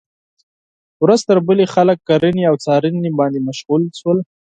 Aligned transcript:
ورځ 1.03 1.19
تر 1.29 1.37
بلې 1.47 1.65
خلک 1.73 1.97
کرنې 2.09 2.43
او 2.49 2.55
څارنې 2.65 3.11
باندې 3.19 3.39
مشغول 3.47 3.83
شول. 3.99 4.17